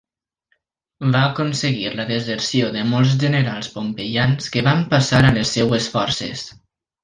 [1.15, 6.49] Va aconseguir la deserció de molts generals pompeians que van passar a les seves forces.